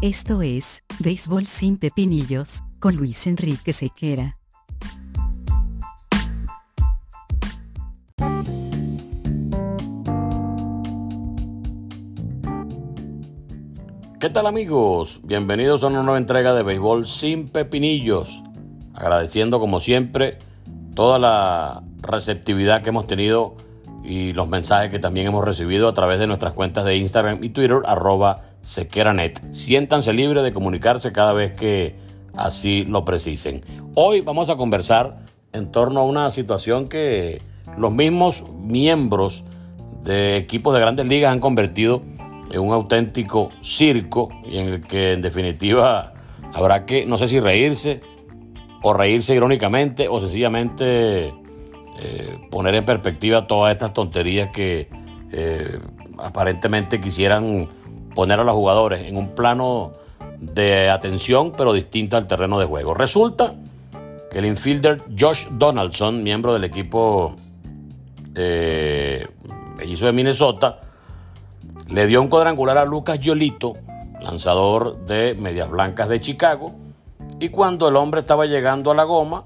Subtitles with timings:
[0.00, 4.36] Esto es, Béisbol sin Pepinillos, con Luis Enrique Sequera.
[14.20, 15.18] ¿Qué tal amigos?
[15.24, 18.44] Bienvenidos a una nueva entrega de Béisbol sin Pepinillos.
[18.94, 20.38] Agradeciendo como siempre
[20.94, 23.56] toda la receptividad que hemos tenido
[24.04, 27.48] y los mensajes que también hemos recibido a través de nuestras cuentas de Instagram y
[27.48, 29.42] Twitter, arroba sequeranet.
[29.52, 31.96] Siéntanse libres de comunicarse cada vez que
[32.34, 33.62] así lo precisen.
[33.94, 35.18] Hoy vamos a conversar
[35.52, 37.42] en torno a una situación que
[37.76, 39.44] los mismos miembros
[40.04, 42.02] de equipos de grandes ligas han convertido
[42.50, 46.14] en un auténtico circo y en el que en definitiva
[46.54, 48.00] habrá que, no sé si reírse
[48.82, 51.34] o reírse irónicamente o sencillamente
[52.00, 54.88] eh, poner en perspectiva todas estas tonterías que
[55.32, 55.78] eh,
[56.16, 57.68] aparentemente quisieran
[58.18, 59.92] poner a los jugadores en un plano
[60.40, 62.92] de atención, pero distinto al terreno de juego.
[62.92, 63.54] Resulta
[64.28, 67.36] que el infielder Josh Donaldson, miembro del equipo
[68.34, 69.24] eh,
[69.78, 70.80] de Minnesota,
[71.86, 73.74] le dio un cuadrangular a Lucas Yolito,
[74.20, 76.72] lanzador de Medias Blancas de Chicago,
[77.38, 79.44] y cuando el hombre estaba llegando a la goma,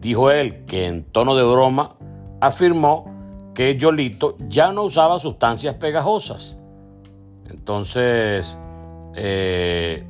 [0.00, 1.94] dijo él que en tono de broma
[2.40, 6.58] afirmó que Yolito ya no usaba sustancias pegajosas.
[7.50, 8.58] Entonces,
[9.14, 10.04] eh,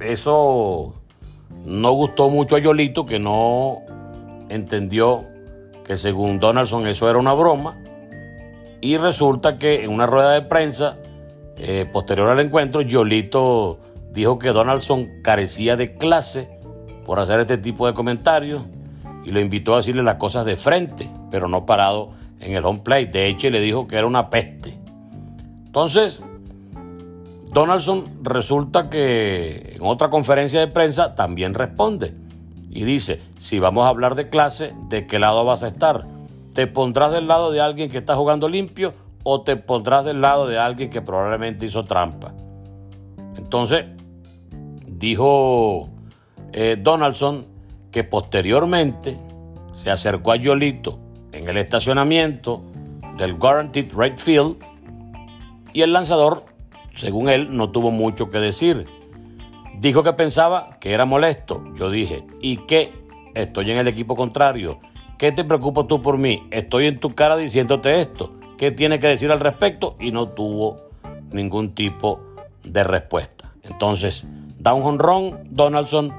[0.00, 0.94] eso
[1.64, 3.78] no gustó mucho a Yolito, que no
[4.48, 5.24] entendió
[5.84, 7.78] que según Donaldson eso era una broma.
[8.80, 10.98] Y resulta que en una rueda de prensa
[11.56, 13.80] eh, posterior al encuentro, Yolito
[14.12, 16.48] dijo que Donaldson carecía de clase
[17.04, 18.62] por hacer este tipo de comentarios
[19.24, 22.80] y lo invitó a decirle las cosas de frente, pero no parado en el home
[22.80, 23.06] plate.
[23.06, 24.78] De hecho, le dijo que era una peste.
[25.66, 26.22] Entonces,
[27.52, 32.14] Donaldson resulta que en otra conferencia de prensa también responde
[32.70, 36.06] y dice, si vamos a hablar de clase, ¿de qué lado vas a estar?
[36.54, 38.92] ¿Te pondrás del lado de alguien que está jugando limpio
[39.24, 42.34] o te pondrás del lado de alguien que probablemente hizo trampa?
[43.36, 43.86] Entonces,
[44.86, 45.88] dijo
[46.52, 47.46] eh, Donaldson
[47.90, 49.18] que posteriormente
[49.72, 50.98] se acercó a Yolito
[51.32, 52.62] en el estacionamiento
[53.16, 54.56] del Guaranteed Right Field
[55.72, 56.44] y el lanzador,
[56.98, 58.86] según él, no tuvo mucho que decir.
[59.80, 61.62] Dijo que pensaba que era molesto.
[61.76, 62.92] Yo dije, ¿y qué?
[63.34, 64.80] Estoy en el equipo contrario.
[65.18, 66.46] ¿Qué te preocupas tú por mí?
[66.50, 68.32] Estoy en tu cara diciéndote esto.
[68.56, 69.96] ¿Qué tiene que decir al respecto?
[70.00, 70.88] Y no tuvo
[71.30, 72.20] ningún tipo
[72.64, 73.52] de respuesta.
[73.62, 74.26] Entonces,
[74.58, 76.12] da un jonrón Donaldson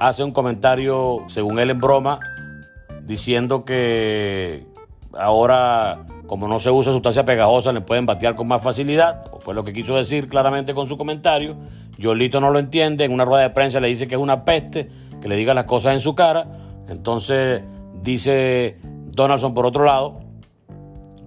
[0.00, 2.18] hace un comentario, según él en broma,
[3.04, 4.66] diciendo que
[5.12, 9.54] ahora, como no se usa sustancia pegajosa, le pueden batear con más facilidad, o fue
[9.54, 11.54] lo que quiso decir claramente con su comentario.
[11.96, 14.90] Yolito no lo entiende, en una rueda de prensa le dice que es una peste,
[15.22, 16.48] que le diga las cosas en su cara.
[16.88, 17.62] Entonces
[18.02, 18.78] dice
[19.12, 20.22] Donaldson por otro lado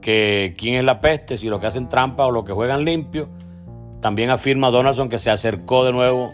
[0.01, 3.29] que quién es la peste, si los que hacen trampa o los que juegan limpio.
[4.01, 6.33] También afirma Donaldson que se acercó de nuevo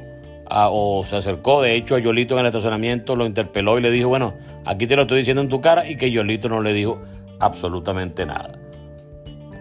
[0.50, 4.09] o se acercó de hecho a Yolito en el estacionamiento, lo interpeló y le dijo,
[4.09, 4.33] bueno,
[4.66, 7.03] aquí te lo estoy diciendo en tu cara y que Yolito no le dijo
[7.39, 8.62] absolutamente nada.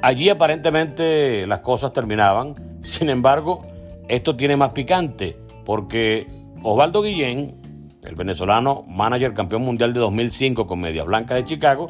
[0.02, 3.62] Allí aparentemente las cosas terminaban, sin embargo,
[4.08, 6.26] esto tiene más picante porque
[6.60, 7.54] Osvaldo Guillén,
[8.02, 11.86] el venezolano manager campeón mundial de 2005 con Media Blanca de Chicago,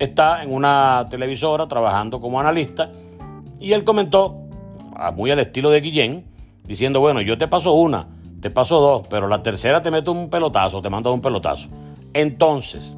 [0.00, 2.90] está en una televisora trabajando como analista
[3.60, 4.40] y él comentó,
[5.14, 6.24] muy al estilo de Guillén,
[6.64, 8.08] diciendo, bueno, yo te paso una,
[8.40, 11.68] te paso dos, pero la tercera te meto un pelotazo, te mando un pelotazo.
[12.12, 12.96] Entonces,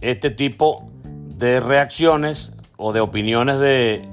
[0.00, 0.88] este tipo
[1.36, 4.08] de reacciones o de opiniones de,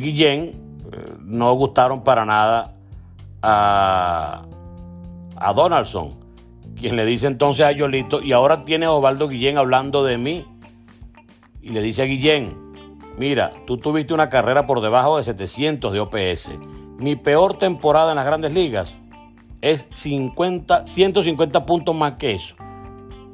[0.00, 0.60] Guillén
[0.92, 2.76] eh, no gustaron para nada
[3.42, 4.42] a,
[5.36, 6.18] a Donaldson,
[6.76, 10.46] quien le dice entonces a Yolito, y ahora tiene a Osvaldo Guillén hablando de mí,
[11.62, 12.56] y le dice a Guillén,
[13.18, 16.50] mira, tú tuviste una carrera por debajo de 700 de OPS
[17.00, 18.98] mi peor temporada en las grandes ligas
[19.62, 22.56] es 50, 150 puntos más que eso.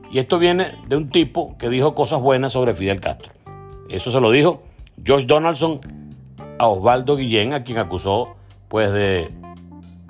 [0.09, 3.33] Y esto viene de un tipo que dijo cosas buenas sobre Fidel Castro.
[3.89, 4.63] Eso se lo dijo
[5.07, 5.81] Josh Donaldson
[6.59, 8.37] a Osvaldo Guillén, a quien acusó
[8.69, 9.31] pues de,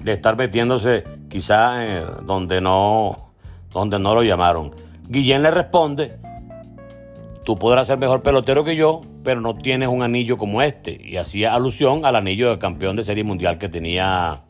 [0.04, 3.32] estar metiéndose quizá donde, no,
[3.70, 4.74] donde no lo llamaron.
[5.08, 6.16] Guillén le responde,
[7.44, 10.98] tú podrás ser mejor pelotero que yo, pero no tienes un anillo como este.
[11.02, 14.42] Y hacía alusión al anillo de campeón de serie mundial que tenía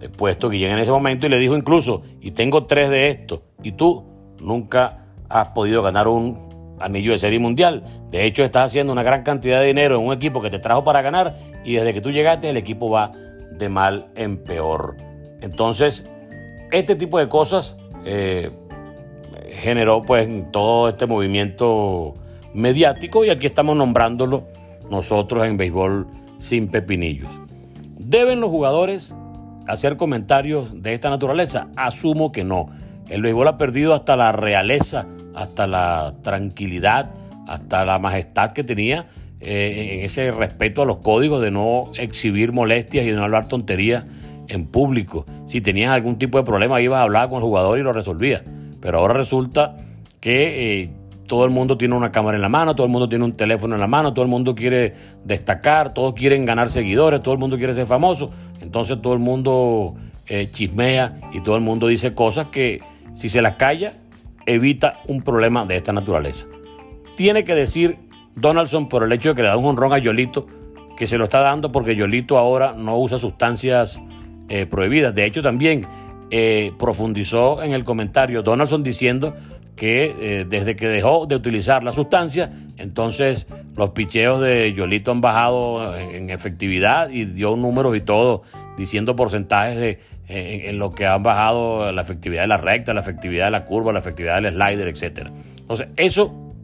[0.00, 3.40] eh, puesto Guillén en ese momento y le dijo incluso, y tengo tres de estos,
[3.62, 4.04] y tú
[4.40, 6.49] nunca has podido ganar un
[6.80, 7.84] anillo de serie mundial.
[8.10, 10.84] De hecho, estás haciendo una gran cantidad de dinero en un equipo que te trajo
[10.84, 13.12] para ganar y desde que tú llegaste el equipo va
[13.50, 14.96] de mal en peor.
[15.40, 16.08] Entonces,
[16.72, 18.50] este tipo de cosas eh,
[19.50, 22.14] generó pues todo este movimiento
[22.54, 24.44] mediático y aquí estamos nombrándolo
[24.90, 26.06] nosotros en béisbol
[26.38, 27.30] sin pepinillos.
[27.98, 29.14] ¿Deben los jugadores
[29.66, 31.68] hacer comentarios de esta naturaleza?
[31.76, 32.68] Asumo que no.
[33.08, 37.10] El béisbol ha perdido hasta la realeza, hasta la tranquilidad,
[37.46, 39.06] hasta la majestad que tenía
[39.40, 43.48] eh, en ese respeto a los códigos de no exhibir molestias y de no hablar
[43.48, 44.04] tonterías
[44.48, 45.24] en público.
[45.46, 48.42] Si tenías algún tipo de problema, ibas a hablar con el jugador y lo resolvías.
[48.80, 49.76] Pero ahora resulta
[50.20, 50.90] que eh,
[51.26, 53.76] todo el mundo tiene una cámara en la mano, todo el mundo tiene un teléfono
[53.76, 54.94] en la mano, todo el mundo quiere
[55.24, 58.30] destacar, todos quieren ganar seguidores, todo el mundo quiere ser famoso.
[58.60, 59.94] Entonces todo el mundo
[60.26, 62.82] eh, chismea y todo el mundo dice cosas que
[63.14, 63.99] si se las calla,
[64.46, 66.46] evita un problema de esta naturaleza.
[67.16, 67.98] Tiene que decir
[68.34, 70.46] Donaldson por el hecho de que le da un honrón a Yolito,
[70.96, 74.00] que se lo está dando porque Yolito ahora no usa sustancias
[74.48, 75.14] eh, prohibidas.
[75.14, 75.86] De hecho, también
[76.30, 79.34] eh, profundizó en el comentario Donaldson diciendo
[79.76, 83.46] que eh, desde que dejó de utilizar la sustancia, entonces
[83.76, 88.42] los picheos de Yolito han bajado en, efectividad y dio números y todo,
[88.76, 89.98] diciendo porcentajes de
[90.30, 93.92] en, lo que han bajado la efectividad de la recta, la efectividad de la curva,
[93.92, 95.28] la efectividad del slider, etc.
[95.58, 96.54] Entonces, eso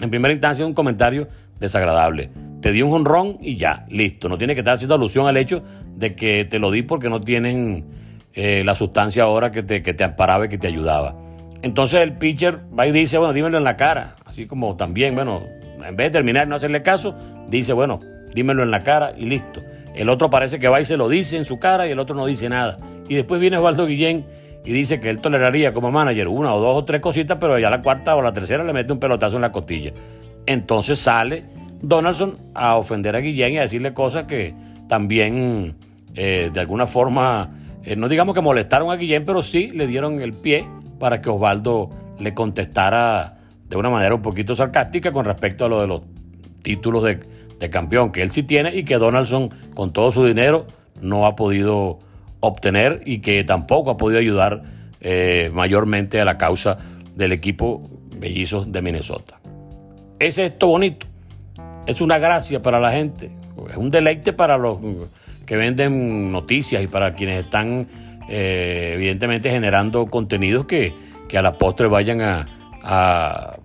[0.00, 1.28] en primera instancia es un comentario
[1.58, 2.30] desagradable.
[2.60, 4.28] Te di un honrón y ya, listo.
[4.28, 5.62] No tiene que estar haciendo alusión al hecho
[5.96, 7.84] de que te lo di porque no tienen
[8.32, 11.14] eh, la sustancia ahora que te, que te amparaba y que te ayudaba.
[11.62, 14.16] Entonces el pitcher va y dice, bueno, dímelo en la cara.
[14.24, 15.42] Así como también, bueno,
[15.86, 17.14] en vez de terminar y no hacerle caso,
[17.48, 18.00] dice, bueno,
[18.34, 19.62] dímelo en la cara y listo.
[19.94, 22.16] El otro parece que va y se lo dice en su cara y el otro
[22.16, 22.78] no dice nada.
[23.08, 24.26] Y después viene Osvaldo Guillén
[24.64, 27.70] y dice que él toleraría como manager una o dos o tres cositas, pero ya
[27.70, 29.92] la cuarta o la tercera le mete un pelotazo en la costilla.
[30.46, 31.44] Entonces sale
[31.80, 34.54] Donaldson a ofender a Guillén y a decirle cosas que
[34.88, 35.76] también
[36.14, 37.50] eh, de alguna forma,
[37.84, 40.66] eh, no digamos que molestaron a Guillén, pero sí le dieron el pie
[40.98, 43.38] para que Osvaldo le contestara
[43.68, 46.02] de una manera un poquito sarcástica con respecto a lo de los
[46.62, 47.20] títulos de,
[47.70, 50.66] campeón que él sí tiene y que Donaldson con todo su dinero
[51.00, 51.98] no ha podido
[52.40, 54.62] obtener y que tampoco ha podido ayudar
[55.00, 56.78] eh, mayormente a la causa
[57.14, 59.40] del equipo Bellizos de Minnesota.
[60.18, 61.06] ¿Es esto bonito?
[61.86, 63.30] Es una gracia para la gente,
[63.70, 64.78] es un deleite para los
[65.44, 67.86] que venden noticias y para quienes están
[68.28, 70.94] eh, evidentemente generando contenidos que,
[71.36, 73.56] a la postre vayan a,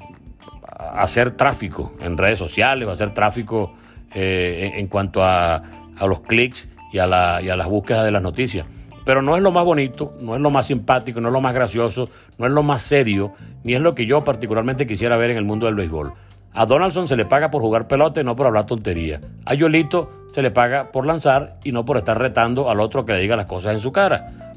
[0.75, 3.73] hacer tráfico en redes sociales o hacer tráfico
[4.13, 5.61] eh, en, cuanto a,
[6.01, 8.65] los clics y y a las búsquedas de las noticias.
[9.05, 11.53] Pero no es lo más bonito, no es lo más simpático, no es lo más
[11.53, 13.33] gracioso, no es lo más serio,
[13.63, 16.13] ni es lo que yo particularmente quisiera ver en el mundo del béisbol.
[16.53, 19.21] A Donaldson se le paga por jugar pelota y no por hablar tontería.
[19.45, 23.13] A Yolito se le paga por lanzar y no por estar retando al otro que
[23.13, 24.53] le diga las cosas en su cara.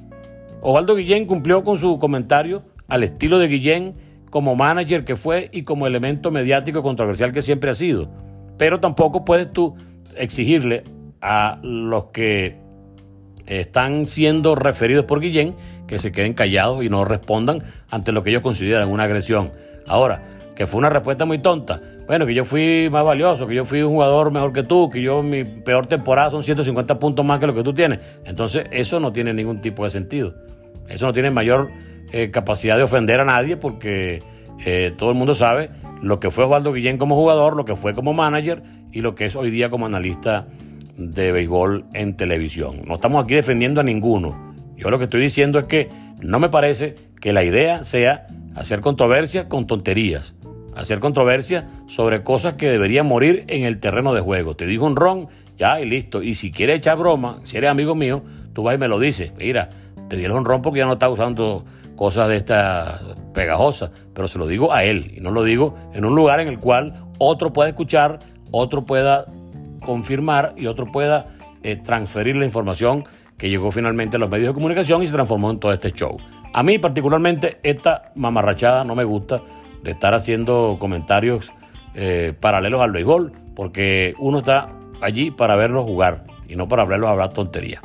[0.61, 3.95] Osvaldo Guillén cumplió con su comentario al estilo de Guillén
[4.31, 8.11] como manager que fue y como elemento mediático controversial que siempre ha sido.
[8.63, 9.75] Pero tampoco puedes tú
[10.17, 10.85] exigirle
[11.21, 12.59] a los que
[13.45, 15.57] están siendo referidos por Guillén
[15.89, 19.51] que se queden callados y no respondan ante lo que ellos consideran una agresión.
[19.85, 20.23] Ahora,
[20.55, 21.81] que fue una respuesta muy tonta.
[22.07, 25.03] Bueno, que yo fui más valioso, que yo fui un jugador mejor que tú, que
[25.03, 27.99] yo mi peor temporada son 150 puntos más que lo que tú tienes.
[28.25, 30.35] Entonces, eso no tiene ningún tipo de sentido.
[30.89, 31.69] Eso no tiene mayor
[32.13, 34.23] eh, capacidad de ofender a nadie porque
[34.65, 35.69] eh, todo el mundo sabe
[36.03, 39.25] lo que fue Osvaldo Guillén como jugador, lo que fue como manager y lo que
[39.25, 40.47] es hoy día como analista
[40.97, 42.83] de béisbol en televisión.
[42.87, 44.55] No estamos aquí defendiendo a ninguno.
[44.77, 45.89] Yo lo que estoy diciendo es que
[46.21, 50.35] no me parece que la idea sea hacer controversia con tonterías
[50.75, 54.57] hacer controversia sobre cosas que deberían morir en el terreno de juego.
[54.57, 55.29] Te digo un ron,
[55.59, 56.23] ya y listo.
[56.23, 59.33] Y si quieres echar broma, si eres amigo mío, tú vas y me lo dices.
[59.37, 59.71] Mira,
[60.09, 61.65] te di el honrón porque ya no está usando
[61.97, 63.01] cosas de estas
[63.33, 66.49] pegajosas, pero se lo digo a él y no lo digo en un lugar en
[66.49, 68.19] el cual otro pueda escuchar,
[68.51, 69.27] otro pueda
[69.85, 71.27] confirmar y otro pueda
[71.63, 73.05] eh, transferir la información
[73.37, 76.17] que llegó finalmente a los medios de comunicación y se transformó en todo este show.
[76.53, 79.43] A mí particularmente esta mamarrachada no me gusta
[79.83, 81.53] de estar haciendo comentarios
[81.95, 84.71] eh, paralelos al béisbol, porque uno está
[85.01, 87.81] allí para verlos jugar y no para verlos hablar tontería.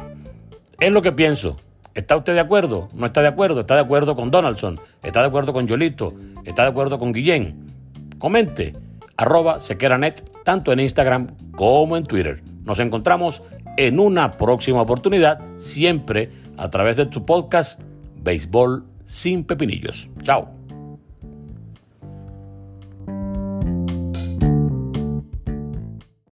[0.80, 1.58] Es lo que pienso.
[1.98, 2.90] ¿Está usted de acuerdo?
[2.94, 3.62] ¿No está de acuerdo?
[3.62, 4.80] ¿Está de acuerdo con Donaldson?
[5.02, 6.14] ¿Está de acuerdo con Yolito?
[6.46, 7.74] ¿Está de acuerdo con Guillén?
[8.20, 8.74] Comente.
[9.18, 12.44] Arroba Sequeranet, tanto en Instagram como en Twitter.
[12.64, 13.42] Nos encontramos
[13.78, 17.82] en una próxima oportunidad, siempre a través de tu podcast
[18.16, 20.08] Béisbol sin Pepinillos.
[20.22, 20.57] Chao.